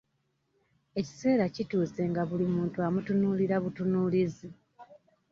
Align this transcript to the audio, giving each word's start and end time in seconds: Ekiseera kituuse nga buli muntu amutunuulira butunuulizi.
Ekiseera 0.99 1.45
kituuse 1.55 2.01
nga 2.11 2.21
buli 2.29 2.45
muntu 2.55 2.77
amutunuulira 2.87 3.55
butunuulizi. 3.63 4.47